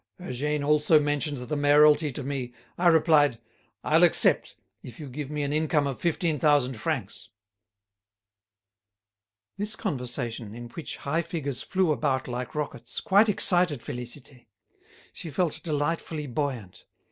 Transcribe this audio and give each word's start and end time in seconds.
Eugène 0.19 0.65
also 0.65 0.99
mentioned 0.99 1.37
the 1.37 1.55
mayoralty 1.55 2.11
to 2.11 2.23
me. 2.23 2.55
I 2.75 2.87
replied: 2.87 3.37
'I'll 3.83 4.01
accept, 4.03 4.55
if 4.81 4.99
you 4.99 5.07
give 5.07 5.29
me 5.29 5.43
an 5.43 5.53
income 5.53 5.85
of 5.85 5.99
fifteen 5.99 6.39
thousand 6.39 6.73
francs.'" 6.77 7.29
This 9.57 9.75
conversation, 9.75 10.55
in 10.55 10.69
which 10.69 10.97
high 10.97 11.21
figures 11.21 11.61
flew 11.61 11.91
about 11.91 12.27
like 12.27 12.55
rockets, 12.55 12.99
quite 12.99 13.29
excited 13.29 13.81
Félicité. 13.81 14.47
She 15.13 15.29
felt 15.29 15.61
delightfully 15.61 16.25
buoyant. 16.25 16.85